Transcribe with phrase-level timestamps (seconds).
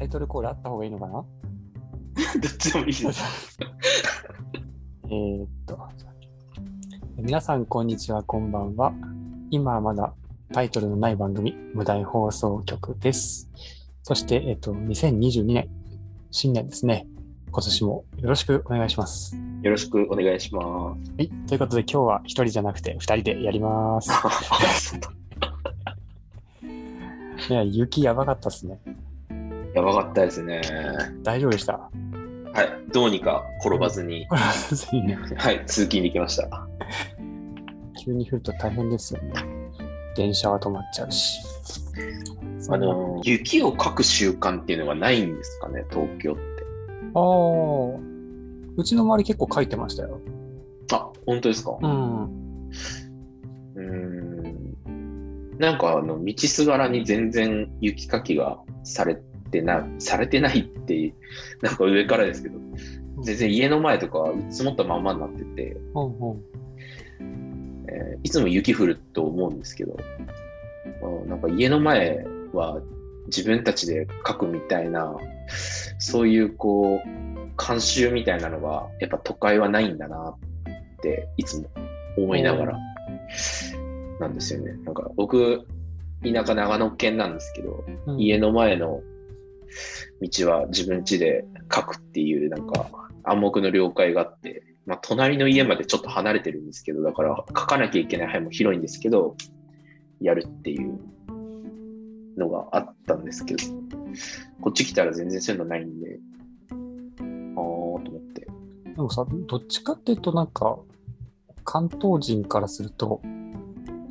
[0.00, 1.12] タイトルコールあった方がいいのかな？
[1.12, 1.26] どっ
[2.56, 3.58] ちでもいいです。
[5.04, 5.78] えーっと、
[7.18, 8.94] 皆さん、こんにちは、こんばんは。
[9.50, 10.14] 今はまだ
[10.54, 13.50] タイトルのない番組、無題放送局です。
[14.02, 15.68] そして、えっと、2022年、
[16.30, 17.06] 新年ですね。
[17.50, 19.36] 今年もよろしくお願いします。
[19.60, 21.28] よろしくお願いしまはい。
[21.46, 24.10] ということで、今日は一人じゃなくて二人でやります。
[24.78, 24.98] す。
[27.52, 28.80] いや、雪やばかったっすね。
[29.80, 30.60] やばかったですね。
[31.22, 31.72] 大丈夫でした？
[31.72, 31.90] は
[32.62, 32.92] い。
[32.92, 34.52] どうにか転ばずに、は
[34.92, 35.18] いいね。
[35.36, 36.68] はい、通勤できました。
[38.04, 39.32] 急に降ると大変ですよね。
[40.16, 41.40] 電車は止まっちゃうし。
[42.68, 46.40] あの、雪をかく習慣っていうのがないんですかね、東京って。
[47.14, 47.22] ああ、
[48.76, 50.20] うちの周り結構書いてましたよ。
[50.92, 51.78] あ、本当ですか？
[51.80, 52.24] うん。
[52.24, 54.76] うーん。
[55.58, 59.16] なんかあの、道すがらに全然雪かきがされ
[59.50, 61.14] てな、されてないって、
[61.62, 62.58] なんか上からですけど、
[63.22, 66.42] 全然家の前とか積もったまんまになってて、うんうん。
[67.88, 69.96] えーいつも雪降ると思うんですけど、
[71.02, 72.80] うんなんか家の前は
[73.26, 75.16] 自分たちで書くみたいな、
[75.98, 77.08] そういうこう、
[77.56, 80.36] 慣習みたいなのが、やっぱ都会はないんだなっ
[81.02, 81.68] て、いつも
[82.16, 82.78] 思いながら、
[84.20, 84.72] なんですよね。
[84.84, 85.66] なんか僕、
[86.22, 89.00] 田舎長野県なんですけど、うん家の前の
[90.20, 92.90] 道は自分家で書くっていうなんか
[93.24, 99.36] 暗黙の了解があって、まあ、隣の家までちょっと離れてるんですけどだから書かなきゃいけない範囲も広いんですけど
[100.20, 100.98] やるっていう
[102.36, 103.64] のがあったんですけど
[104.60, 106.18] こっち来たら全然そういうのないんで
[106.70, 108.46] あーと思って
[109.00, 110.78] でもさ、どっちかっていうとなんか、
[111.64, 113.22] 関東人からすると、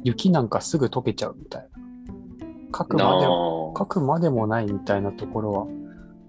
[0.03, 1.68] 雪なんかすぐ溶けちゃうみたい。
[2.75, 5.51] 書くまでも、な書くまでもないみたいなところ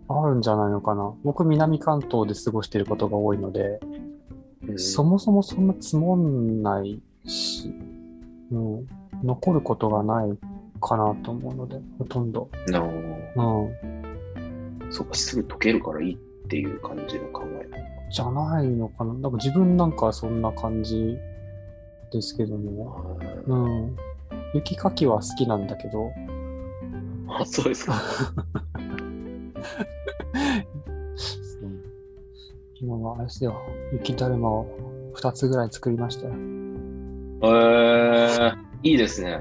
[0.09, 1.13] はあるんじゃないのかな。
[1.23, 4.11] 僕、南関東で過ごしていることが多いので、うん
[4.77, 7.73] そもそもそんな積もんないし、
[8.53, 8.87] うん、
[9.25, 10.39] 残ることがない
[10.81, 12.50] かなと思うので、ほとんど。
[12.69, 12.91] なうん。
[14.91, 16.17] そうかすぐ溶けるからいいっ
[16.49, 17.69] ていう感じの考え
[18.11, 19.15] じゃないのかな。
[19.15, 21.17] なんか自分なんかはそんな感じ
[22.12, 22.71] ですけどね。
[23.47, 23.97] うん。
[24.55, 26.12] 雪かきは好きなんだけど、
[27.28, 27.94] あそうですか。
[32.81, 33.61] 今はあれですよ、
[33.93, 34.66] 雪だるまを
[35.15, 36.27] 2つぐらい作りました。
[36.27, 36.34] よ。
[36.34, 39.41] えー、いいですね。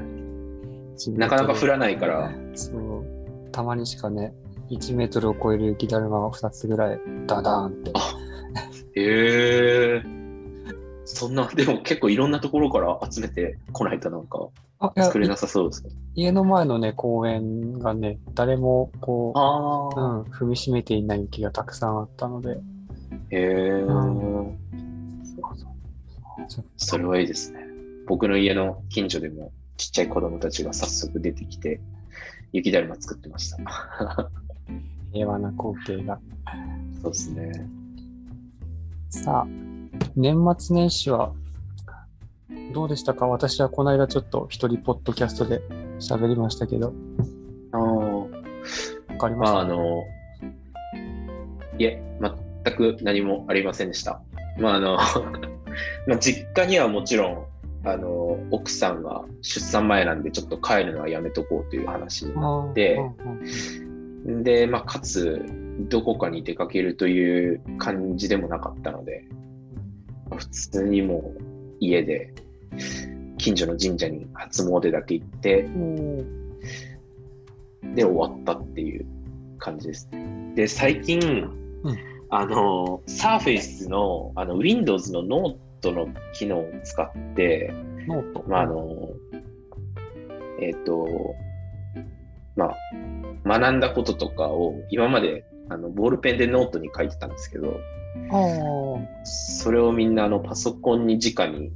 [1.18, 2.32] なかなか降ららないから。
[2.54, 3.06] そう、
[3.52, 4.34] たまにしかね、
[4.70, 7.92] 1メートルを超える雪だるまが2つぐらいダダーンって。
[9.00, 10.04] へえ
[11.06, 15.92] そんな、でも結構いろんなところから集めてこないとなんかあ作れなさそうですね。
[16.16, 22.58] い家の前のね、公園がね、誰もこう、うん、踏みしめていない雪がたくさんあったので、
[23.30, 24.58] へえ、うん
[26.78, 27.60] それはいいですね。
[28.08, 31.82] 僕の家の近所でもちっちゃい子供たちが早速出てきて、
[32.54, 33.58] 雪だるま作ってました。
[35.12, 36.20] 平和な光景が。
[37.02, 37.52] そうですね。
[39.10, 39.48] さあ、
[40.16, 41.34] 年末年始は
[42.74, 43.28] どうでしたか？
[43.28, 45.62] 私はこの間ちょっと一人ポッドキャストで
[46.00, 46.94] 喋りましたけど、
[47.72, 48.28] ああ、わ
[49.20, 50.04] かりままあした、あの、
[51.78, 52.02] いえ、
[52.64, 54.22] 全く何もありませんでした。
[54.60, 54.98] まああの、
[56.08, 57.46] まあ実家にはもちろん、
[57.88, 62.74] あの、奥さんが出産前なんでちょっと帰るのはやめとこうという話になあー
[64.44, 65.42] でまあかつ、
[65.88, 69.24] どこかに出かけるという感じでもなかったので、
[70.30, 71.42] まあ普通にもう
[71.80, 72.34] 家で、
[73.38, 76.40] 近所の神社に初詣だけ行って、うん
[77.96, 79.06] で終わったっていう
[79.58, 80.54] 感じですね。
[80.56, 81.20] で、最近、
[81.84, 87.74] うんあの、Surface のあの Windows のノートの機能を使って、
[88.08, 88.46] ノート。
[88.48, 89.10] まあ、あの、
[90.62, 91.08] えっ、と、
[92.56, 92.66] ま
[93.46, 97.80] あ、学んだこととかを今まであのボールペンでノートに書いてたんですけど、
[99.24, 101.72] それをみんなあのパソコンに直に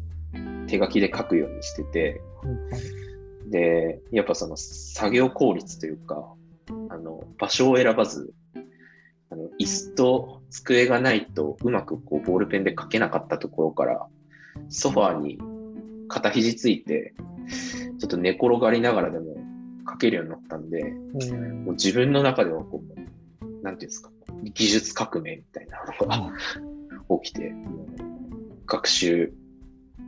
[0.67, 2.21] 手書きで書くようにしてて、
[3.47, 6.33] で、やっぱその作業効率というか、
[6.89, 8.33] あの、場所を選ばず、
[9.29, 14.07] あの、椅子と机がないとうまくこうボールペンで書けなかったところから、
[14.69, 15.39] ソファーに
[16.07, 17.13] 肩肘ついて、
[17.99, 19.35] ちょっと寝転がりながらでも
[19.89, 21.65] 書けるようになったんで、うん。
[21.65, 23.02] もう自分の中ではこう、
[23.63, 24.11] なんていうんですか、
[24.53, 26.31] 技術革命みたいなのが
[27.21, 27.53] 起きて、
[28.67, 29.33] 学習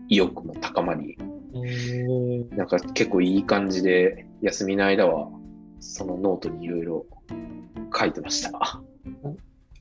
[0.10, 1.18] 意欲も高まり、
[1.56, 2.56] えー。
[2.56, 5.30] なんか結構いい感じで、休みの間は、
[5.80, 7.06] そのノートにいろいろ
[7.98, 8.82] 書いてました。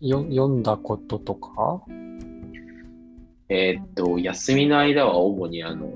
[0.00, 1.82] よ読んだこととか？
[3.49, 5.91] えーっと、休みの間は主にあの、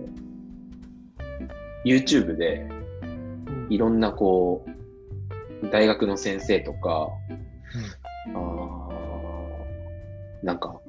[1.85, 2.69] YouTube で
[3.71, 4.67] いろんなこ
[5.63, 7.09] う、大学の先生とか、
[10.43, 10.81] なんか、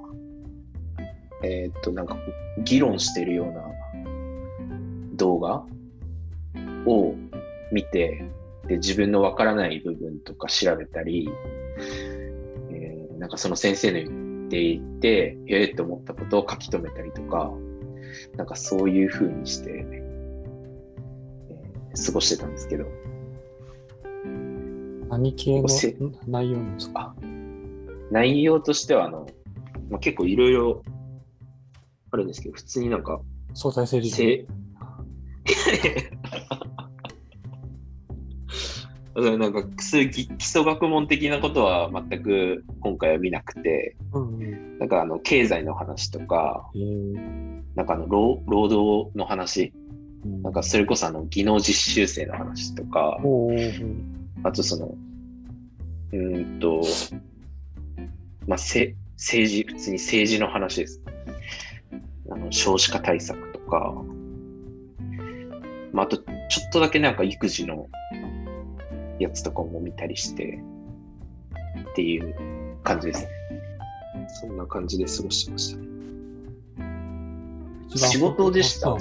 [1.44, 2.18] えーっと、なんか
[2.64, 3.64] 議論してるような
[5.16, 5.66] 動画
[6.86, 7.16] を
[7.72, 8.24] 見て、
[8.68, 11.30] で自分のわからない部分とか調べたり、
[12.72, 17.52] えーなんかその先生の言っていて、ええって思ったことを書き留めたりとか、
[18.38, 22.86] なんかそういう風にして、えー過ごしてたんですけど、
[25.10, 25.98] 何系のせ
[26.28, 27.16] 内容ですか？
[28.12, 29.28] 内容としてはあの、
[29.90, 30.84] まあ、結構いろいろ
[32.12, 33.22] あるんですけど、普通になんか、
[33.54, 34.18] 相対性理論。
[34.18, 34.48] せ
[39.16, 44.80] だからなんかそういう基基礎学問的なことは全く今回は見なくて、うんうん。
[44.80, 46.70] なんかあの経済の話とか、
[47.76, 49.90] なんかあの労労働の話、うん
[50.44, 53.18] なんかそれこそあの技能実習生の話とか、
[54.44, 54.96] あとその、
[56.12, 56.82] うーんと、
[58.46, 61.02] まあ、せ政治、普通に政治の話です。
[62.32, 63.94] あの少子化対策とか、
[65.92, 67.88] まあ、あとちょっとだけなんか育児の
[69.20, 70.64] やつとかも見たりして、
[71.92, 72.34] っていう
[72.84, 73.30] 感じですね。
[74.42, 75.80] そんな感じで過ごしてました
[78.08, 78.92] 仕事でした？
[78.92, 78.98] あ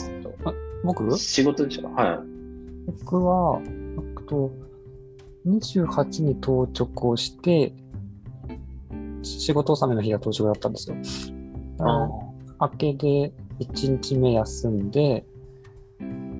[0.83, 1.17] 僕？
[1.17, 2.19] 仕事でしたはい。
[3.05, 3.61] 僕は、
[4.27, 4.51] と、
[5.47, 7.73] 28に到着をして、
[9.23, 10.97] 仕事納めの日が到着だったんですよ。
[11.81, 12.29] ああ
[12.61, 15.25] 明けで1日目休んで、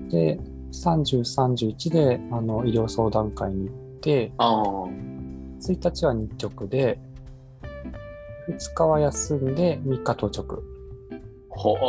[0.09, 0.39] で、
[0.71, 4.63] 30、31であの医療相談会に行って、ああ、
[5.61, 6.99] 1日は日直で、
[8.49, 10.63] 2日は休んで3日到着。
[11.49, 11.79] ほー。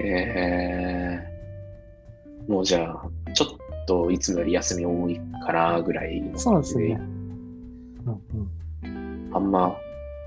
[0.00, 3.48] えー、もうじゃあ、ちょっ
[3.86, 7.00] といつもより休み多いかなぐらいのそうですね。
[8.06, 8.22] うん
[8.84, 9.76] うんあんま、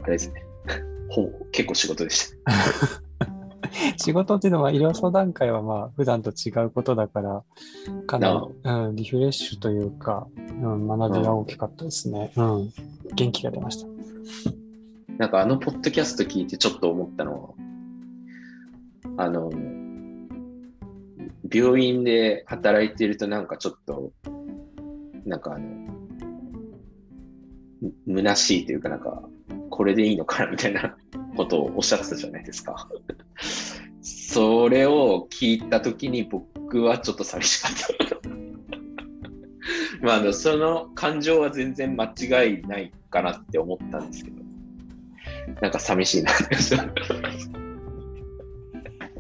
[0.04, 0.44] あれですね。
[1.10, 2.52] ほう結構仕事でした。
[3.98, 7.44] 仕事っていうのは医療相談会はまあ普段と違うことだから、
[8.06, 12.32] かなり、うん、リフレッシュというか、うん、学びが大きかったですね。
[12.36, 12.74] うん。
[13.16, 13.88] 元気が出ました。
[15.18, 17.56] なんかあのポッドキャスト聞いてちょっと思ったの
[19.16, 19.50] は、あの、
[21.52, 24.12] 病院で働いているとなんかちょっと、
[25.26, 25.87] なんかあの、む
[28.08, 29.24] 虚しいというかなんか、
[29.70, 30.96] これでいいのかなみたいな
[31.36, 32.88] ことをおっしゃってたじゃないですか。
[34.02, 37.72] それを聞いたときに僕はちょっと寂しかっ
[38.10, 38.20] た。
[40.02, 44.38] まああの、その感情は全然間違いないかなって思ったんですけど。
[45.62, 46.32] なんか寂しいな。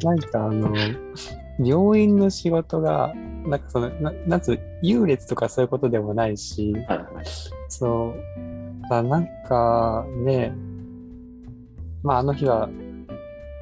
[0.04, 0.74] なんかあの、
[1.59, 3.13] 病院の仕事が、
[3.48, 7.26] なんかその、ななんつう、優劣とかそういうことでもないし、はいはい
[7.70, 10.54] そう、あなんかね、
[12.04, 12.70] まああの日は、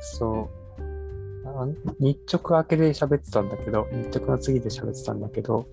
[0.02, 1.68] そう、あ
[2.00, 5.68] 日直明けで喋ってたんだけど、日直の次で喋ってたんだけど、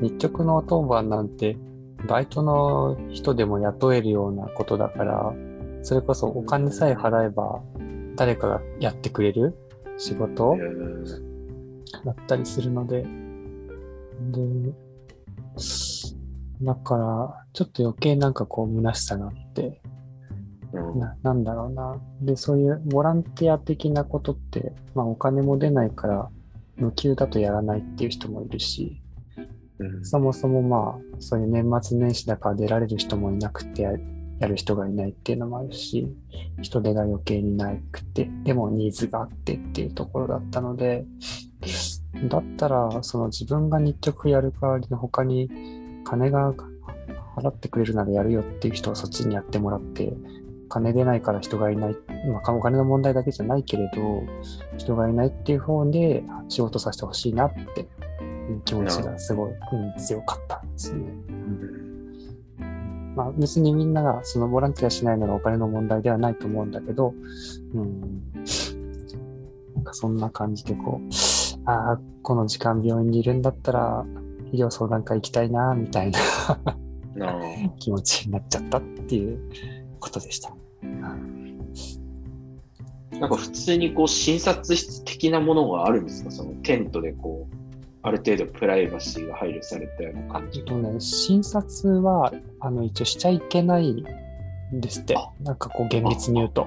[0.00, 1.56] 日直の当番なんて、
[2.08, 5.32] バイトの人でも雇えるようなことだから、
[5.82, 7.62] それこそお金さえ払えば、
[8.16, 9.54] 誰かがやってくれる
[9.96, 11.32] 仕事えー。
[12.04, 13.04] だったりするので、
[14.30, 14.72] で、
[16.62, 19.82] だから、ちょっと余計なんかこう、虚しさがあって、
[20.72, 21.00] うん。
[21.00, 22.00] ななんだろうな。
[22.20, 26.30] で、そういうボランティア的なことって、まあお金も出ないから、
[26.76, 29.02] 無給だとやらないっていう人もいるし、
[29.78, 30.04] うん。
[30.04, 33.92] そもそもまあ、そういう年末年始だから出られる人もいなくてや、
[34.38, 36.08] やる人がいないっていうのもあるし、
[36.62, 41.04] 人手が余計になくて、でもニーズがあってっていうところだったので、
[42.28, 45.50] だったら、その自分が日直やる代わりに他に
[46.04, 46.54] 金が
[47.36, 50.12] 払ってくれるならやるよっていう人はそっちにやってもらって、
[50.68, 51.96] 金出ないから人がいない、
[52.28, 54.22] まあ、お金の問題だけじゃないけれど、
[54.78, 57.84] 人がいないっていう方で仕事させてほしいなってい
[58.54, 61.12] う気持ちがすごい、うん、強かったんですね。
[63.14, 67.12] まあ別にみんながそのボランティアしないならお金の問題ではないと思うんだけど、
[67.74, 68.00] うん、
[69.74, 71.12] なんかそんな感じでこう、
[71.64, 74.04] ああ、この時間病院にいるんだったら
[74.52, 76.18] 医療相談会行きたいな、みたいな
[77.78, 79.38] 気持ちになっちゃったっていう
[80.00, 80.54] ことでした。
[80.82, 81.14] な
[83.26, 86.30] んか普通にこう診察室的なものがあるんですか？
[86.30, 87.54] そのテントでこう
[88.02, 90.60] ある程度プライバシーが配慮されたような感じ。
[90.60, 94.04] えっとね、診察はあの一応しちゃいけない
[94.74, 95.30] んですってあ。
[95.40, 96.66] なんかこう厳密に言うと。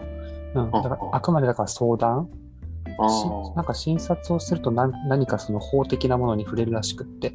[0.53, 2.29] うん、だからああくまでだから相談
[3.55, 7.33] なんか診察をすると何何かその法的なものに触れるらしくって、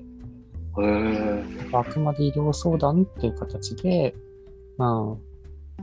[1.73, 1.85] あ。
[1.85, 4.14] くまで医療相談っていう形で、
[4.79, 5.19] うん、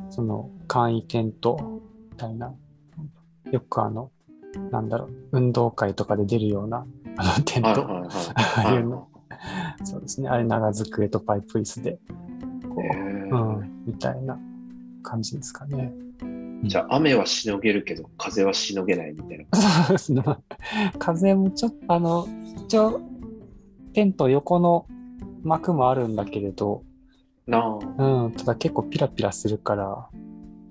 [0.10, 1.82] その簡易テント
[2.12, 2.54] みたいな、
[3.52, 4.12] よくあの、
[4.72, 6.86] なんだろう、運動会とかで出るような
[7.18, 7.70] あのテント。
[8.36, 9.08] ああいうの、
[9.84, 12.00] そうですね、あれ長机とパイプ椅子で、
[12.74, 14.40] こへう、えうん、みたいな
[15.04, 15.94] 感じですかね。
[16.64, 19.58] じゃあ雨はしのげるけど風はしのげないみたいな。
[19.86, 20.24] そうですね。
[21.00, 22.28] 風もちょっと、あの、
[22.66, 23.02] 一応、
[23.94, 24.86] テント横の
[25.44, 26.84] 幕もあるんだけれど、
[27.46, 28.26] なあ。
[28.26, 30.08] うん、ただ結構ピラピラするから、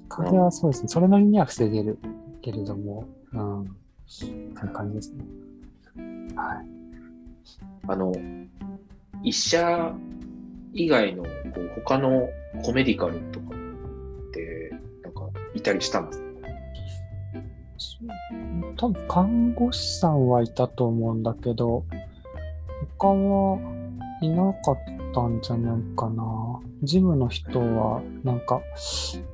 [0.09, 1.99] 風はそうですね、それなりには防げる
[2.43, 3.76] けれども、うん、
[4.07, 5.25] そういう感じですね。
[6.37, 6.66] はい。
[7.88, 8.12] あの、
[9.23, 9.95] 医者
[10.73, 12.28] 以外のこう他の
[12.62, 14.65] コメディカルとかって、
[15.56, 16.22] いたりしたんです
[18.76, 21.84] 多分看護師さんはいたと思うんだけど、
[22.98, 23.58] 他は
[24.20, 24.76] いなかっ
[25.14, 26.60] たんじゃないかな。
[26.82, 28.60] ジムの人はなんか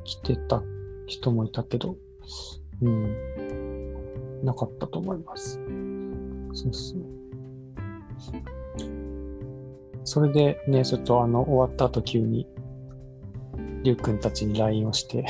[0.05, 0.62] 来てた
[1.07, 1.97] 人もいたけど、
[2.81, 5.61] うん、なかったと思います。
[6.52, 7.02] そうそう。
[10.05, 12.47] それでね、ちょっとあの、終わった後急に、
[13.83, 15.25] りゅうくんたちに LINE をして、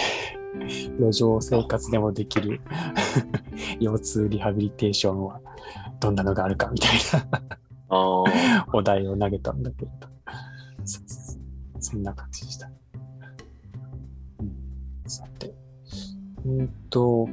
[0.98, 2.60] 路上生活でもできる
[3.80, 5.40] 腰痛リハビリテーションは
[6.00, 7.58] どんなのがあるかみたいな。
[8.72, 10.08] お題を投げたんだけれど。
[11.78, 12.70] そんな感じでした。
[14.40, 14.52] うん、
[15.06, 15.54] さて。
[16.44, 17.28] うんと、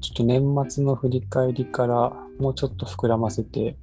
[0.00, 3.76] ちょっと年末の振り返りからもうちょっと膨らませて、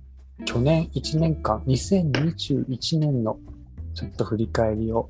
[0.46, 3.40] 去年1年間、2021年の
[3.94, 5.10] ちょっと振り返りを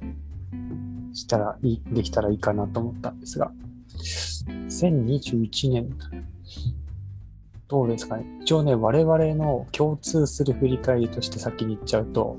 [1.18, 3.52] したらいい、できたらいいかなと思ったんですが、
[4.68, 5.90] 2021年、
[7.68, 8.26] どうですかね。
[8.42, 12.38] 一応ね、我々の共通する振り返りとして先に言っちゃうと、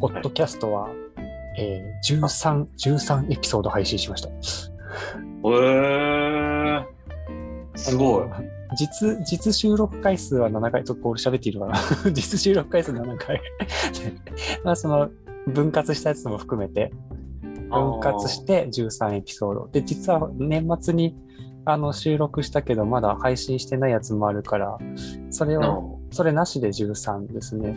[0.00, 0.88] ポッドキャストは、
[1.58, 4.28] えー13、13エピソード配信しました。
[4.28, 4.32] へ
[6.80, 6.86] え。
[7.76, 8.28] すごい。
[8.74, 11.78] 実、実収録回数は7回、ちょっと俺喋っているかな。
[12.10, 13.38] 実収録回数7回。
[14.64, 15.10] まあその、
[15.46, 16.90] 分割したやつも含めて、
[17.72, 19.68] 分割して13エピソード。
[19.72, 21.16] で、実は年末に
[21.64, 24.78] あの収録したけど、まだ配信してないやつもあるから、
[25.30, 27.74] それあを、それなしで13ですね。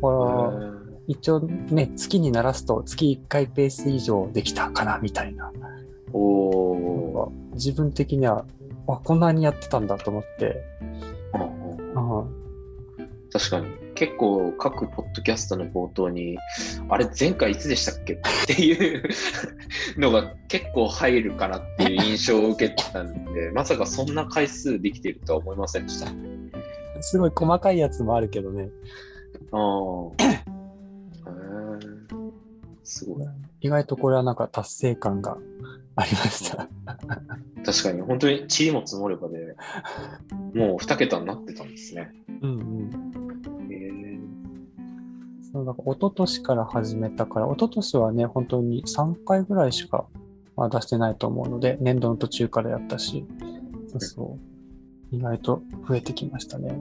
[0.00, 5.50] これー一応ね、月にならすと月1回ペース以上できたかな、みたいな。
[6.12, 8.44] おお自分的には、
[8.86, 10.62] あ、こんなにやってたんだと思って、
[11.94, 12.26] うん、
[13.32, 13.66] 確かに。
[14.00, 16.38] 結構各ポッドキャストの冒頭に、
[16.88, 18.14] あれ前回いつでしたっけ？
[18.16, 19.02] っていう
[19.98, 26.10] のが結構入るかなっていう印象を受けたんで、 まさかそんな回数できているとは思いませんでした。
[27.02, 28.70] すごい細かいやつもあるけどね、
[29.52, 30.40] ああ。
[32.82, 33.26] すごい。
[33.60, 35.36] 意外とこれはなんか達成感が
[35.96, 36.70] ありました。
[37.66, 39.56] 確かに、本当に塵も積もればで、
[40.54, 42.10] もう2桁になってたんですね。
[42.40, 43.39] うんうん。
[45.52, 50.06] そうなんか一昨年から始めたから、一昨年はね、本当に3回ぐらいしか、
[50.56, 53.26] まあ、出してないと思うので、年度の途中からやったし、
[53.88, 54.38] そうそ
[55.12, 55.16] う。
[55.16, 56.80] 意外と増えてきましたね。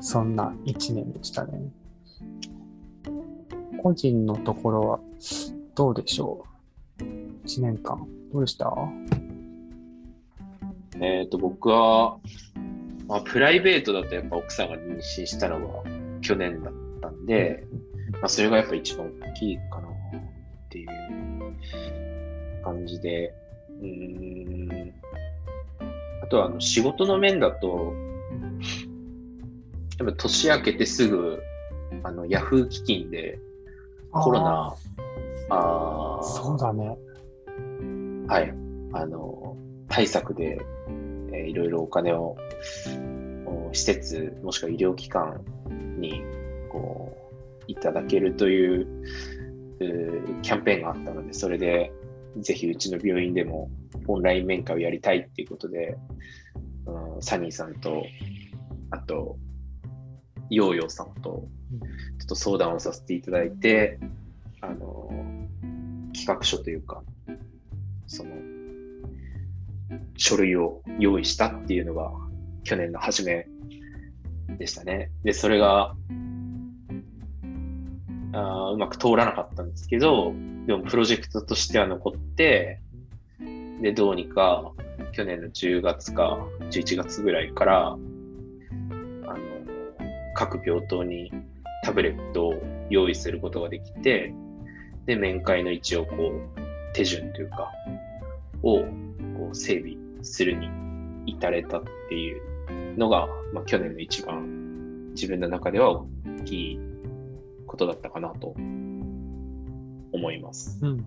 [0.00, 1.70] そんな1年でしたね。
[3.80, 5.00] 個人のところは
[5.76, 6.44] どうでしょ
[6.98, 7.02] う
[7.46, 8.04] ?1 年間。
[8.32, 8.74] どうでした？
[11.00, 12.18] えっ、と、僕は、
[13.06, 15.84] まあ、プライベートだとやっぱ奥さんが妊娠したのが
[16.20, 17.64] 去年だったんで、
[18.12, 19.92] まあ、それがやっぱ一番大きいかなっ
[20.70, 20.88] ていう
[22.64, 23.34] 感じで、
[23.80, 24.92] うーん。
[26.22, 27.92] あとはあの仕事の面だと、
[29.98, 31.40] やっぱ年明けてすぐ、
[32.02, 33.38] あの、ヤフー基金で
[34.10, 34.76] コロナ、
[35.50, 36.96] ああそうだね。
[38.26, 38.52] はい。
[38.92, 39.56] あの、
[39.88, 40.58] 対策で、
[41.32, 42.36] えーいろいろお金を、
[43.46, 45.44] お施設、もしくは医療機関
[45.98, 46.22] に、
[46.76, 48.86] こう、いただけるという、
[50.42, 51.92] キャンペーンがあったので、それで、
[52.38, 53.70] ぜひうちの病院でも
[54.06, 55.96] オンライン面会をやりたいっていうことで、
[56.86, 58.04] うん、サニーさんと、
[58.90, 59.38] あと、
[60.50, 61.48] ヨーヨーさんと、
[62.18, 63.98] ちょっと相談をさせていただいて、
[64.60, 65.10] あの、
[66.14, 67.02] 企画書というか、
[68.06, 68.30] その、
[70.16, 72.12] 書類を用意したっていうのが、
[72.64, 73.46] 去年の初め
[74.58, 75.10] でしたね。
[75.24, 75.94] で、それが、
[78.36, 80.32] あうまく通らなかったんですけど、
[80.66, 82.80] でもプロジェクトとしては残って、
[83.80, 84.72] で、どうにか
[85.12, 86.38] 去年の10月か
[86.70, 87.98] 11月ぐらいから、あの、
[90.34, 91.32] 各病棟に
[91.82, 92.54] タブレットを
[92.90, 94.34] 用意することができて、
[95.06, 97.70] で、面会の一応こう、手順というか、
[98.62, 100.68] をこう整備するに
[101.26, 106.06] 至れたっていうのが、まあ、去年の一番自分の中では大
[106.44, 106.80] きい
[107.66, 108.54] ことだったかなと
[110.12, 110.78] 思います。
[110.82, 111.04] うん。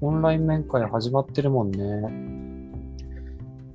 [0.00, 1.82] オンライン面会始まってるもんね。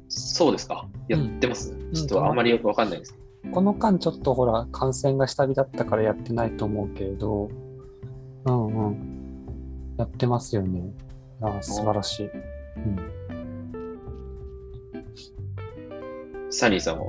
[0.10, 3.17] そうですかやってます、ちょっとあんまりよくわかんないです。
[3.51, 7.50] この間ちょっとほら、感染が下火だったからやってないと思うけれど、
[8.46, 9.96] うんうん。
[9.98, 10.94] やってますよね。
[11.41, 12.25] ああ素晴らしい。
[12.27, 12.29] う
[12.79, 12.98] ん。
[16.50, 17.06] サニーさんは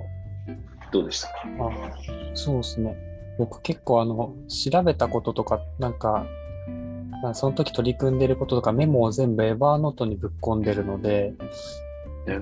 [0.91, 1.35] どうでしたか？
[1.61, 1.71] あ
[2.35, 2.97] そうですね。
[3.39, 6.27] 僕結構あの、調べたこととか、なんか、
[7.23, 11.35] まあその時取り組んでることとかメモを全部エバーノートにぶっ込んでるので、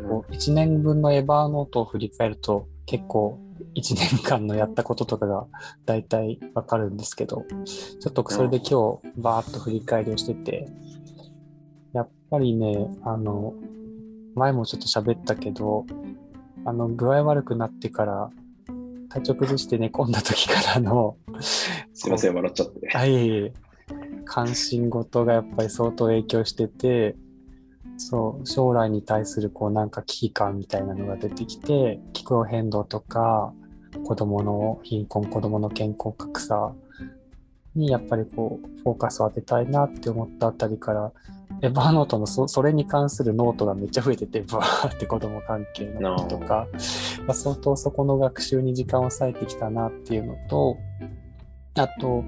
[0.09, 3.39] こう1年分のエバーノートを振り返ると結構
[3.77, 5.47] 1年間のやったこととかが
[5.85, 10.69] 大体わかるんですけど、ちょっとそれで今日バーッと振り返りをしてて、
[11.93, 13.55] やっぱりね、あの、
[14.35, 15.87] 前もちょっと喋ったけど、
[16.65, 18.31] あの、具合悪くなってから、
[19.17, 22.89] 体調崩して寝込んだ時からの、 すいません、笑っちゃって。
[22.89, 23.53] はい
[24.29, 27.15] 関心事がやっぱり相当影響してて、
[27.97, 33.55] そう、将来に対するこうなんか危機感みたいなのが出てきて、気候変動とか、
[34.05, 36.75] 子供の貧困、子供の健康格差
[37.77, 41.13] にやっぱりこう、フォーカスを当てたいなって思ったあたりから、
[41.63, 46.67] Evernote のそそれに関するノートがめっちゃ増えてて、バーって子供関係のとか、
[47.27, 50.77] まあ、相当そこの学習に時間を割いてきたなっていうのと、
[51.75, 52.25] あと、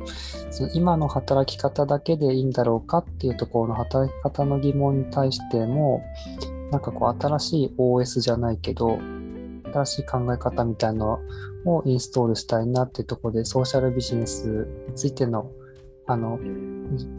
[0.50, 6.02] その今の働き方だけでいいんだろうかっていうところの働き方の疑問に対しても、
[6.70, 8.98] なんかこう新しい OS じゃないけど、
[9.72, 11.20] 新しい考え方みたいなの
[11.64, 15.50] をインストールしたいなっていうところで、ソーシャルビジネスについての
[16.06, 16.38] あの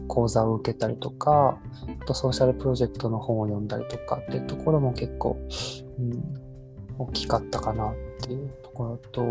[0.08, 1.58] 講座を受けたりとか、
[2.02, 5.38] あとソーシャルプロジェクトの本を読んだりとかっていうところも結構、
[5.98, 6.22] うん、
[6.98, 9.24] 大きかったかなっていうところと、あ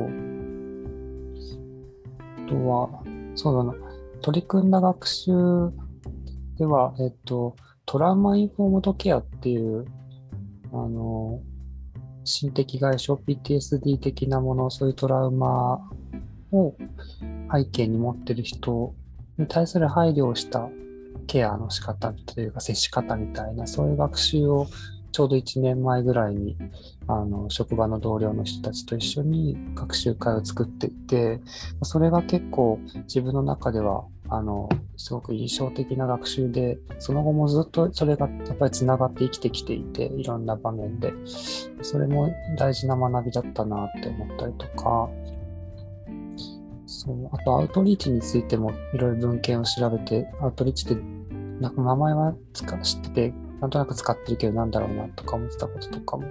[2.50, 2.90] とは、
[3.36, 3.76] そうだな、
[4.22, 5.32] 取り組んだ学習
[6.58, 9.86] では、えっと、トラウマインフォームドケアっていう、
[10.72, 11.42] あの、
[12.24, 15.90] 心的外傷 PTSD 的なもの、そういうトラウマ
[16.52, 16.76] を
[17.52, 18.94] 背景に持ってる人
[19.40, 20.70] に対する配慮をした
[21.28, 24.68] ケアの仕方というか接し方みたいな、そういう学習を
[25.12, 26.56] ちょうど1年前ぐらいに
[27.08, 31.40] あの職場の同僚の人たちと一緒に学習会を作っていて、
[31.84, 41.14] それが結構自分の中ではあのすごく印象的な学習で、その後もずっとそれがやっぱりつながって生きてきていて、いろんな場面で、
[41.82, 45.10] それも大事な学びだったなって思ったりとか、
[47.00, 51.02] そうあとアウトリーチについてもいろいろ文献を調べて、アウトリーチって
[51.62, 56.26] なんか名前はつか知ってて、なんとなく使ってるけどなんだろうなとか思ってたこととかも、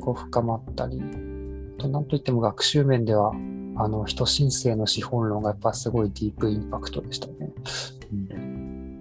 [0.00, 3.30] こう深まったり、あとなんといっても学習面では、
[3.76, 7.52] あの、人申請の資本論がやっぱすごいディープインパクトでしたね。
[8.12, 9.00] うん、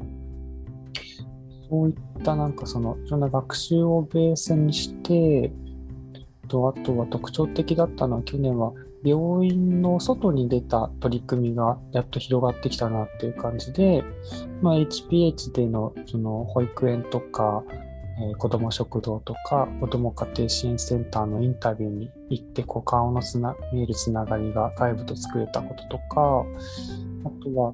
[1.67, 5.51] そういったなんかその、いろんな学習をベースにして、
[6.47, 14.03] とあとは特徴的だったのは去年は病院の外に出た取り組みがやっと広がってきたなっていう感じで、
[14.61, 17.63] まあ、HPH でのその保育園とか、
[18.19, 26.45] えー、子ども食堂とか子ども家庭支援センターのインタビューに行ってこう顔のつな見えるつながりが外部と作れたこととか
[27.25, 27.73] あとは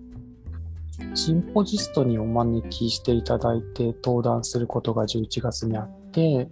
[1.13, 6.47] シンポジストにお招きしていただいて登壇することが11月にあって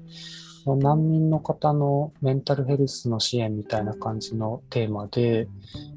[0.65, 5.47] その難民の方のメンタルヘルスの支援みたいな感じのテーマで、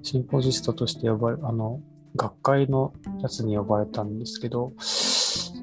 [0.02, 1.80] シンポジストとして呼ばれ、あの、
[2.14, 4.74] 学会のやつに呼ばれたんですけど、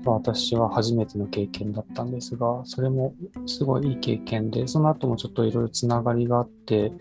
[0.05, 3.13] 私は初めての経験だったんですが、それも
[3.45, 6.91] すごいいい経験で、その後もちょっといろいろつながりがあって、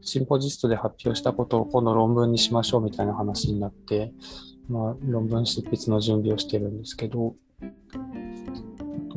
[0.00, 4.12] シンポジストで発表したことを今度論文にしましょうみたいな話になって、
[4.68, 7.36] まあ、論文執筆の準備をしてるんですけど、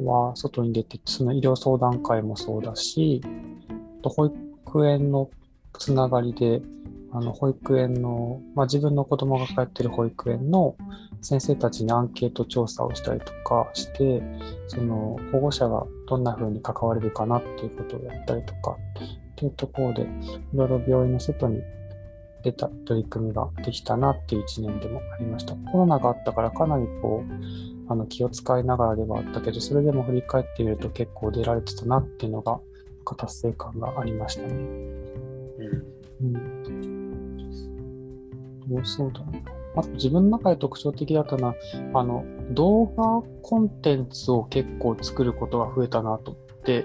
[0.05, 3.21] は外に出て、その医療相談会もそうだし、
[4.01, 5.29] と保育園の
[5.77, 6.61] つながりで、
[7.11, 10.75] あの保育園の、まあ、自分の子供が通っている保育園の
[11.21, 14.21] 先生たちにアンケート調査をしたりとかして、
[14.67, 20.05] その保護者がどんな風に関われるかなっていうことをやったりとかっていうところで、い
[20.53, 21.61] ろいろ病院の外に
[22.43, 25.55] 出た取り組みができたなっていう1年でもありました。
[25.71, 32.59] コロナがあったからかなりこう、あの気を使いながらではあったけど、それでも振り返ってみると結構出られてたなっていうのが、
[33.15, 34.49] 達成感がありましたね。
[36.21, 36.33] うん。
[38.67, 39.45] どうそうだね。
[39.75, 41.55] あと自分の中で特徴的だったのは、
[41.93, 46.83] あの、動画コンテンツを結構作ることが増えたなと思って、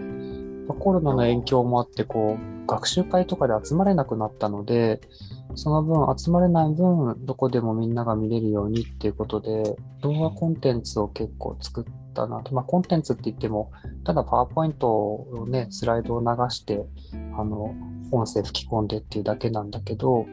[0.79, 5.01] コロナの影響もあって、こう、学習会とかで集まれなくなったので、
[5.55, 11.85] その分、集まれない分、どこでもみんなが見れるようにっていうことで、動画コンテンツを結構作っ
[12.15, 12.55] たなと。
[12.55, 13.71] まあ、コンテンツって言っても、
[14.05, 16.85] ただパワーポイントをね、スライドを流して、
[17.37, 17.75] あの、
[18.11, 20.27] 音声吹き込んでっていうだけなんだけど、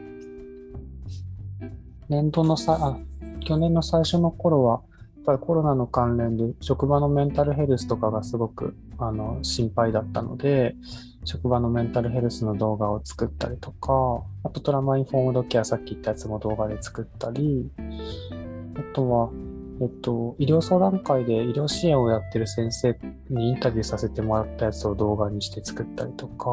[2.08, 2.98] 年度のさ、あ、
[3.40, 4.82] 去年の最初の頃は、
[5.20, 10.74] っぱりコロナの関連で職場のメンタルヘルスとかがすごくあの心配だったので、
[11.24, 17.70] 職場のメンタルヘルスの動画を作ったりとか、あとトラマインフォームドケアさっき言ったやつも動画で作ったり、
[18.74, 19.30] あとは、
[19.82, 26.50] えっと、医療相談会で医療支援をやってる先生にインタビューさせてもらったやつを動画にして作ったりとか、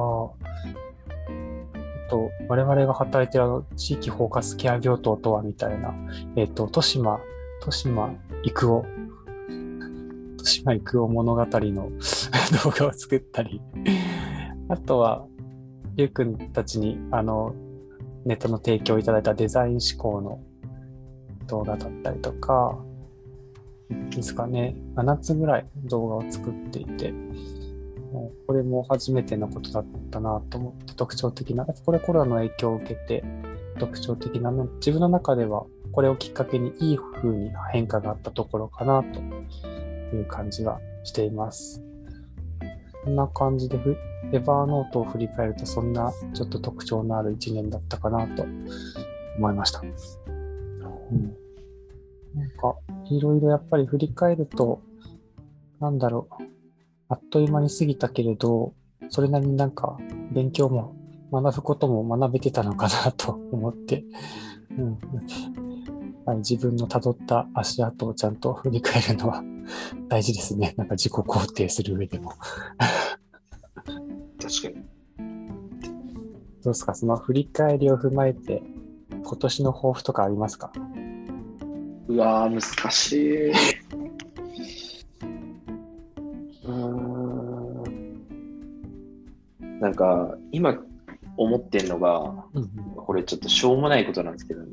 [2.08, 5.94] あと、我々が働いてる地域包括ケア病棟とはみたいな、
[6.36, 7.20] えっと、豊島、
[7.68, 8.86] 豊島育夫、
[9.50, 11.92] 豊島育夫物語の
[12.64, 13.62] 動画を作ったり、
[14.70, 15.26] あとは、
[15.98, 17.54] りゅうくんたちに、あの、
[18.24, 20.40] ネットの提供いただいたデザイン思考の
[21.48, 22.78] 動画だったりとか、
[24.16, 27.14] ですかね、7つぐらい動画を作っていて、
[28.48, 33.26] これも初めてのことだったなと思って特徴的な、これコロナの影響を受けて
[33.78, 35.66] 特徴的なの、自分の中では
[35.98, 39.20] これをきっかけにいい風に変化があったところかなと
[40.16, 41.82] いう感じがしています。
[43.04, 43.80] こんな感じで
[44.32, 48.46] エバーノートを振り返ると、そんなちょっと特徴のある一年だったかなと
[49.40, 49.82] 思いました。
[49.82, 51.36] うん、
[52.36, 52.76] なんか、
[53.10, 54.84] いろいろやっぱり振り返ると、
[55.80, 56.44] なんだろう、
[57.10, 58.76] あっという間に過ぎたけれど、
[59.10, 59.98] それなりになんか
[60.32, 60.96] 勉強も
[61.32, 64.04] 学ぶことも学べてたのかなと思って、
[64.78, 65.67] うん、
[66.28, 69.42] はい、自分の辿った足跡をちゃんと振り返るのは
[70.10, 70.74] 大事ですね。
[70.78, 72.42] なんか自己肯定する上でも確
[74.74, 74.86] かに。
[76.64, 76.94] どうですか？
[76.96, 78.62] その振り返りを踏まえて、
[79.10, 80.74] 今年の抱負とかありますか？
[82.08, 82.62] うわ難
[82.92, 83.52] しい。
[86.66, 88.18] うん。
[89.80, 90.76] なんか、今
[91.38, 94.68] 思ってんのが、うんうん、これちょっとしょうもないことなんですけど、うん、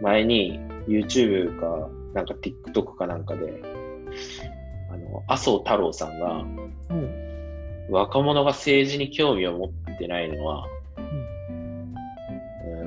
[0.00, 3.62] 前に YouTube か、なんか TikTok かなんかで、
[4.90, 6.44] あの、麻生太郎さんが、
[6.90, 7.28] うん。
[7.90, 10.66] 若者が政治に興味を持ってないのは、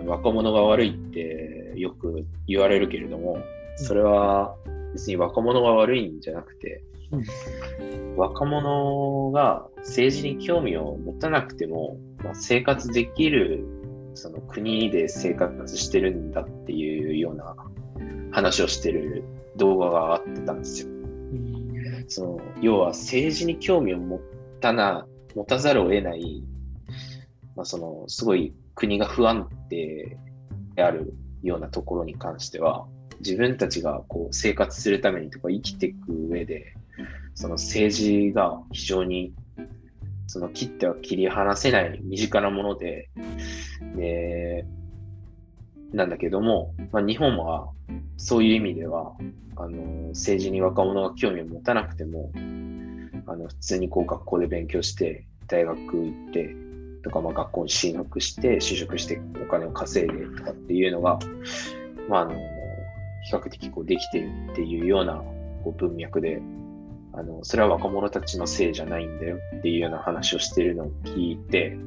[0.01, 3.39] うん、若者が悪いってよく言われるけれども、
[3.77, 4.55] それは
[4.93, 13.65] 別に若者が悪いんじゃなくて、うん、若者が政治に興味を持たなくても、まあ、生活できる
[14.13, 17.55] その国で生活してるんだっていうような
[18.31, 19.23] 話をしてる
[19.57, 20.89] 動画があってたんですよ。
[20.89, 24.19] うん、その要は政治に興味を持
[24.59, 26.43] たな、持たざるを得ない、
[27.55, 30.17] まあ、その、すごい国が不安定
[30.75, 32.87] であるようなところに関しては、
[33.19, 36.75] 自分たちがこう生活するためにとか生きていく上で、
[37.33, 39.33] その政治が非常に
[40.31, 43.09] その切っては切り離せない身近なもので、
[43.97, 44.65] で、
[45.91, 47.67] なんだけども、まあ、日本は
[48.15, 49.11] そういう意味では、
[49.57, 52.31] あの政治に若者が興味を持たなくても、
[53.27, 56.55] あの普通にこう学校で勉強して、大学行って、
[57.03, 61.19] とか、まあ、学校に進学して、就職してお金を稼いでとかっていうのが、
[62.07, 62.31] まあ、あの、
[63.25, 65.15] 比較的こうできているっていうような
[65.65, 66.41] こう文脈で、
[67.13, 71.77] あの、それは若者たちのせいじゃないんだよっていうような話をしてるのを聞いて、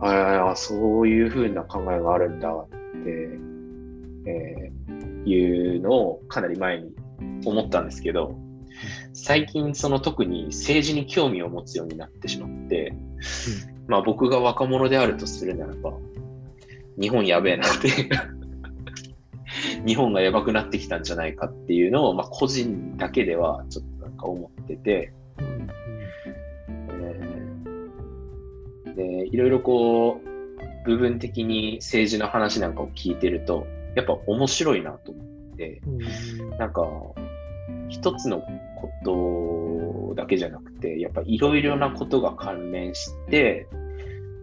[0.00, 2.78] ああ、そういうふうな考えがあるんだって、
[4.26, 6.94] えー、いうのをかなり前に
[7.44, 8.36] 思ったんですけど、
[9.12, 15.92] 最近その特に政治に興味を持つようになってしまって、うん、まあ僕が若者であるとするならば、
[17.00, 18.08] 日本やべえなって
[19.86, 25.68] 日本がやばくなってきたんじゃないかっていうのを、まあ個人だけではちょっとなんか思ってて、うん
[26.90, 35.90] えー、で、いろいろこう、部分的に政治の話なんかを聞いてると、やっぱ面白いなと思って、う
[36.44, 36.86] ん、なんか、
[37.88, 38.42] 一つの
[38.76, 43.68] ことだけじゃなくて、やっぱいろいろなことが関連して、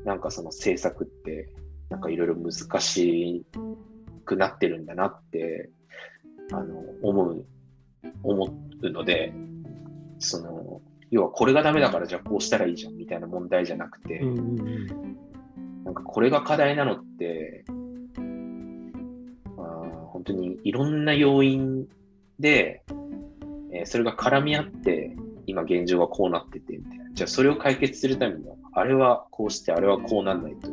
[0.06, 1.50] なんかその政策って、
[1.90, 3.46] なんかいろいろ難し
[4.26, 5.70] くなってるんだなって、
[6.52, 7.46] あの、思う、
[8.24, 9.34] 思うので、
[10.20, 14.88] その、要はこれがダメだからじゃあこうしたらいいじゃんみたいな問題じゃなくて、うんうんうん。
[15.84, 17.66] なんかこれが課題なのって、
[19.58, 21.88] あー本当にいろんな要因
[22.40, 22.84] で、
[23.74, 25.16] えーそれが絡み合って、
[25.48, 27.06] 今現状がこうなっててみたいな。
[27.14, 30.70] じゃあそれを解決するためには、あれはこうして、あれはこうなんないと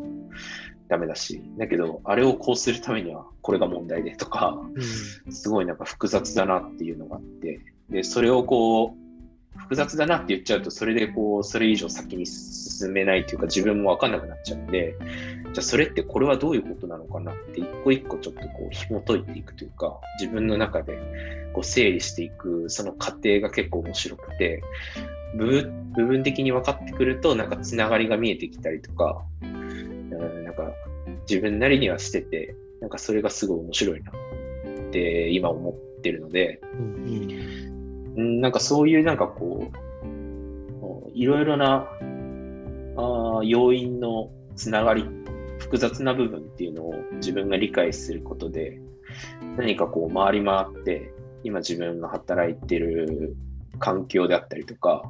[0.88, 4.58] ダメだし、だけど、あれをこうするためにはこれが問題でとか、
[5.30, 14.94] すごいなんか複雑だなっていうのがあって、で、それをこう、複雑だなって言っちゃうと、それでこう、それ以上先に進めないというか、自分もわかんなくなっちゃうんで、
[15.44, 20.98] じゃあそれってこれはどういうことなのかなって、一個一個ちょっとこう、紐解いていくというか、自分の中で
[21.52, 24.62] こう整理していく、その過程が結構面白くて、
[25.36, 29.24] 部分部分的に分かってくると、なんかつながりが見えてきたりとか、
[30.18, 30.72] うん、なんか
[31.28, 34.12] 自分なりにはしてて、なんかそれがすごい面白いな。
[34.88, 37.30] って今思ってるので、うん
[38.16, 41.88] うんなんかそういうなんかこう、いろいろな
[42.96, 45.04] あ要因のつながり、
[45.58, 48.80] 複雑な部分っていうのを自分が理解することで、
[49.56, 51.12] 何かこう回り回って、
[51.44, 53.36] 今自分が働いてる
[53.78, 55.04] 環境であったりとか、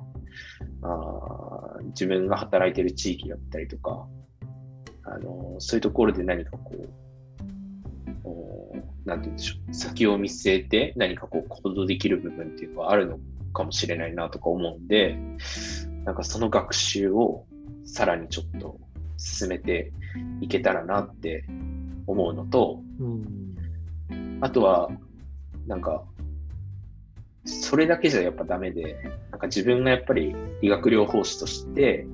[0.83, 4.07] あ自分が働いてる地域だったりとか、
[5.11, 13.19] あのそういうところで何かこう、おなんて言うんでしょう、先を見据えて何かこう行動できる部分っていうのはあるの
[13.53, 15.19] かもしれないなとか思うんで、
[16.05, 17.47] なんかその学習を
[17.85, 18.79] さらにちょっと
[19.17, 19.93] 進めて
[20.41, 21.45] いけたらなって
[22.07, 23.57] 思うのと、うん。
[24.41, 24.91] あとは、
[25.67, 26.05] なんか、
[27.45, 28.97] それだけじゃやっぱダメで、
[29.31, 32.07] なんか自分がやっぱり理学療法士として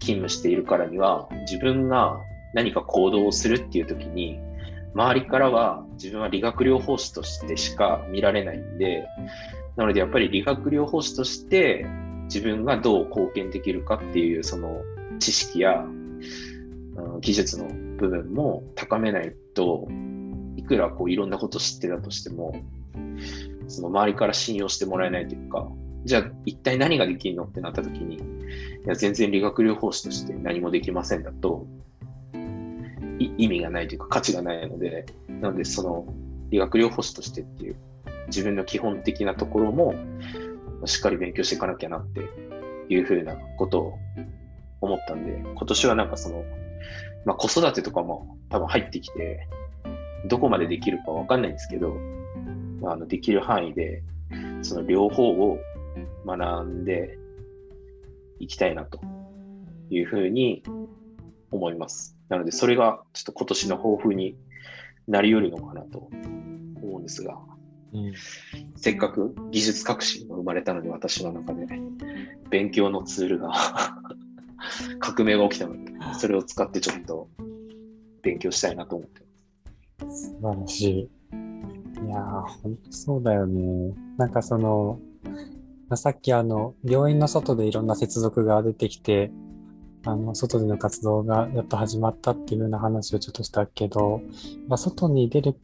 [0.00, 2.20] 勤務しているからには、自分が
[2.54, 4.38] 何か行動をするっていう時に、
[4.94, 9.06] 周りからは自分は理学療法士としてしか見られないんで、
[9.76, 11.84] なのでやっぱり理学療法士として
[12.24, 14.82] 自分がどう貢献できるかっていうその
[15.18, 16.04] 知識や、うん
[17.20, 19.88] 技術の部分も高めないと、
[20.56, 22.54] いくらこういろんなこと知ってたとしても、
[23.66, 25.68] その周りから信用してもらえないというか、
[26.04, 28.20] じゃあ一体何ができるのってなった時に、
[28.84, 31.66] いや全然理学療法士として何もできませんだと、
[33.18, 36.06] 意味がないというか価値がないので、なのでその
[36.50, 37.76] 理学療法士としてっていう
[38.26, 39.94] 自分の基本的なところも
[40.84, 42.20] しっかり勉強していかなきゃなって
[42.88, 43.98] いうふうなことを
[44.80, 46.44] 思ったんで、今年はなんかその、
[47.24, 49.48] まあ子育てとかも多分入ってきて、
[50.26, 51.94] どこまでできるかわかんないんですけど、
[52.80, 54.02] まあ、あのできる範囲で、
[54.62, 55.58] その両方を
[56.26, 57.18] 学んで
[58.38, 59.00] いきたいなと
[59.90, 60.62] いうふうに
[61.50, 62.16] 思います。
[62.28, 64.36] なので、それがちょっと今年の抱負に
[65.06, 66.10] なり得るのかなと
[66.82, 67.38] 思うんですが、
[67.92, 68.12] うん
[68.76, 71.66] せっかく技術革新が生まれたので、私の中で、
[72.50, 73.52] 勉強のツールが
[74.98, 77.28] 革命が起きたので、それを使ってちょっと
[78.22, 79.22] 勉強したいなと思って
[80.04, 80.30] ます。
[80.30, 81.00] 素晴らしい。
[81.00, 83.94] いやー、ほんとそうだよね。
[84.18, 85.13] なんかその、まあ
[85.96, 89.30] さっきあの、病院の外でいろんな接続が出てきて、
[90.06, 94.20] あの、外での活動がやっと始まったっていうような話をちょっとしたけど、
[94.68, 95.56] まあ、外に出る、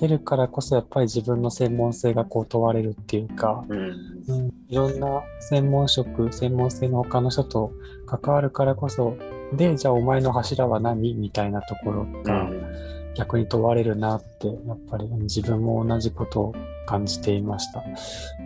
[0.00, 3.78] 出るからこそやっぱり自分の専門性がこう問われるっていうか、うん。
[4.28, 7.72] うん、いろんな専門職、専門性の他の人と
[8.06, 9.16] 関わるからこそ、
[9.52, 11.14] で、じゃあお前の柱は何？
[11.14, 12.50] みたいなところが、
[13.14, 16.54] 逆に問われるなって、やっぱりうん自分も同じことを
[16.86, 17.82] 感じていました。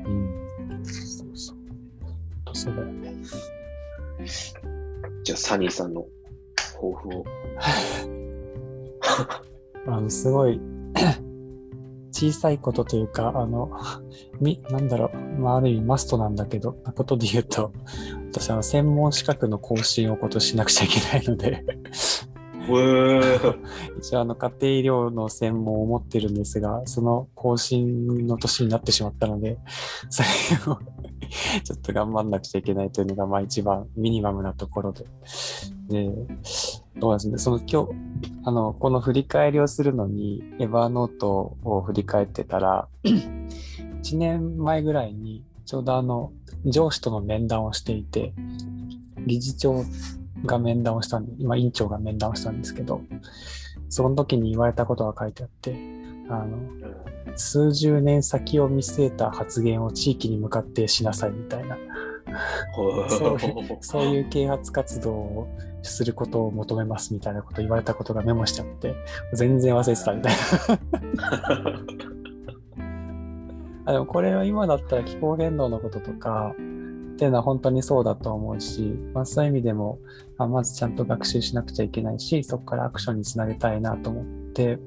[0.07, 0.52] うん。
[2.55, 3.15] そうだよね。
[5.25, 6.07] じゃあ、サニーさんの
[6.57, 7.25] 抱負を。
[9.87, 10.61] あの、すごい、
[12.13, 13.71] 小さいことというか、あの、
[14.41, 17.73] み、なんだろう、まあ、ある意味マストなんだけど、なことで言うと、
[18.33, 21.65] 私、あの、専門資格の更新を今年しなくちゃいけないので、
[23.99, 29.59] 一応あの家庭医療の専門を持ってるんですが、その更新の年になってしまったので、
[30.11, 30.29] それ
[30.73, 30.79] を
[31.65, 35.07] ちょっと頑張んなくちゃいけないというのがまあ一番ミニマムなところで。
[35.89, 36.13] で、
[37.01, 37.91] そうですね、その今日、
[38.45, 46.33] あの、この振り返りをするのに、エヴァーノートを振り返ってたら、 1年前ぐらいにちょうどあの、
[46.65, 48.35] 上司との面談をしていて、
[49.27, 49.85] 理事長
[50.45, 53.03] が面談をしたんで、今、委員長が面談をしたんですけど、
[53.89, 56.02] その時に言われたことが書いてあって、
[56.41, 56.59] あの、
[57.37, 61.77] 数十年先を見据えた発言を地域に向かってしなさいみたいな。
[63.09, 63.39] そう
[63.81, 65.49] そういう啓発活動を
[65.83, 68.95] することを求めますみたいなこと言われたことがメモしちゃって、
[69.35, 70.39] 全然忘れてたみたいな。
[73.85, 76.55] あでもこれは今だったら気候変動のこととか
[77.13, 79.99] っていうのは本当にそうだと思うし、まあ、そういう意味でも
[80.39, 84.79] あまずちゃんと学習しなくちゃいけないしそこからアクションにつなげたいなと思って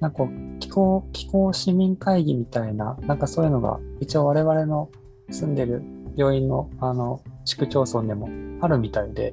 [0.00, 0.26] なんか
[0.60, 4.90] 気候気候市民会議みたいななんかそういうのが一応我々の
[5.30, 5.82] 住んでる
[6.16, 8.28] 病院のあの市区町村でも
[8.62, 9.32] あるみたいで、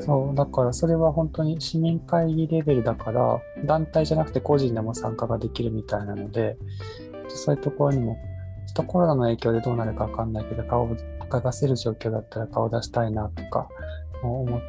[0.00, 6.56] そうだからそれは本当に市民会議レベルだから団体じゃなくて個人でも参加ができるみたいなので
[7.28, 8.18] そういうところにも
[8.66, 10.88] ちょっとコロナの影響でどうなるかわかんないけど顔
[11.28, 13.68] が出せる状況だったら顔出したいなとか
[14.22, 14.60] 思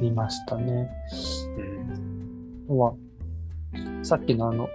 [0.00, 0.90] いましたね。
[2.68, 2.94] うん、は
[4.02, 4.68] さっきのあの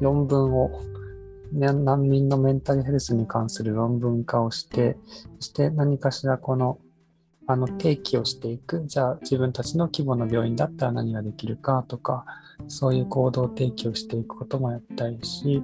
[0.00, 0.80] 論文を
[1.52, 4.96] 難民のメンタルヘルスに関する論文化をして、
[5.38, 6.78] そして何かしらこの
[7.46, 12.24] あの提起をしていく、じゃあ自分たちの規模の病院だったら何ができるかとか、
[12.68, 15.62] そういう行動提起をしていくこともやったいし、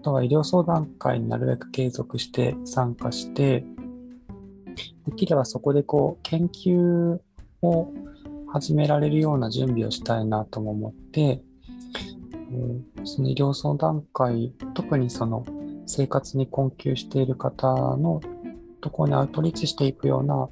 [0.00, 3.64] あとは医療相談会になるべく継続して参加して、
[5.06, 7.18] できればそこでこう研究
[7.62, 7.92] を
[8.52, 11.42] 始められるような準備をしたいなとも思って、
[13.04, 15.44] その医療相談会、特にその
[15.86, 18.20] 生活に困窮している方の
[18.80, 20.48] ところにアウトリーチしていくような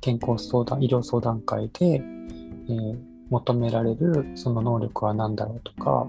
[0.00, 2.98] 健康相談、医療相談会で、えー、
[3.30, 6.06] 求められるその能力は何だろうとか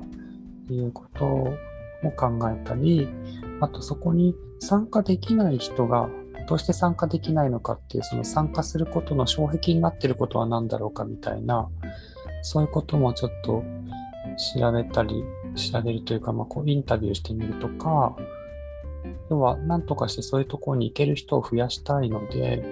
[0.69, 3.08] いうことも考えたり、
[3.62, 6.10] あとそこに参加できない人が
[6.47, 11.69] どうして参加できないのかっていうその参加することの障壁になってることは何だろうかみたいな
[12.41, 13.63] そういうこともちょっと
[14.56, 15.23] 調べたり、
[15.56, 18.15] 調べるというか、まあ、こうインタビューしてみるとか、
[19.30, 22.63] 要は何とかしてそういうところに行ける人を増やしたいので、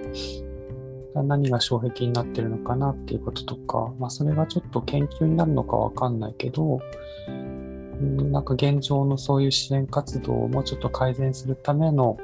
[1.14, 6.80] 何が障壁になってるのかなっていうこととか、まあ、それがちょっと研究になるのかわかんないけど、
[7.98, 12.18] なんか現状のそういう支援活動をもうちょっと改善するための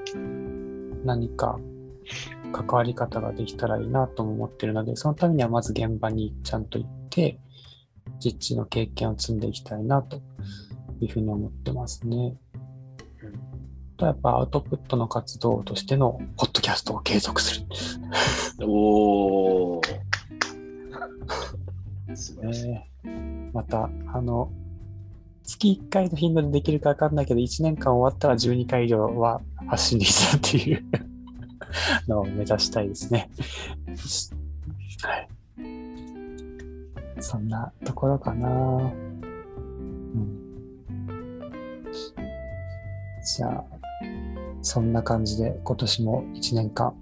[1.04, 1.58] 何か
[2.52, 7.38] 関わり方ができたらいいなとも思ってるので、そのためにはまず現場にちゃんと行って、
[8.18, 10.22] 実地の経験を積んでいきたいなと
[11.00, 12.36] いうふうに思ってますね。
[13.22, 17.66] うん、とやっぱアウトプットの活動としてのポッドキャストを継続する。
[18.66, 19.80] おお。
[22.42, 22.90] ね、
[23.52, 24.52] また、あの、
[25.42, 30.84] 月1回の頻度でできるか分かんないけど、1年間終わったら12回以上は発信できたっていう
[32.08, 33.30] のを目指したいですね。
[35.02, 35.28] はい。
[37.24, 38.48] そんなところかな。
[38.50, 38.92] うん。
[43.24, 43.64] じゃあ、
[44.60, 46.94] そんな感じで今年も1年間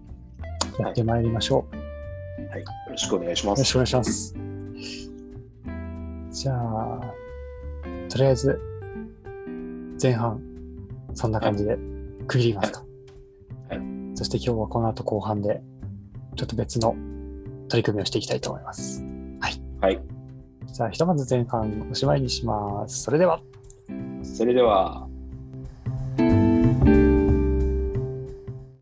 [0.78, 2.42] やってまいりましょう。
[2.42, 3.58] はい、はい、よろしくお願いします。
[3.58, 4.36] よろしくお願いします。
[6.30, 7.00] じゃあ、
[8.08, 8.60] とりあえず、
[10.00, 10.40] 前半、
[11.14, 11.76] そんな感じで
[12.28, 12.84] 区切りますか。
[13.70, 13.78] はい。
[13.80, 15.60] はい、そして今日はこの後後半で、
[16.36, 16.94] ちょっと別の
[17.68, 19.01] 取り組みをしていきたいと思います。
[19.82, 19.96] はい。
[19.96, 20.04] はい。
[20.72, 23.02] じゃあ、ひとまず前半おしまいにします。
[23.02, 23.40] それでは。
[24.22, 25.08] それでは。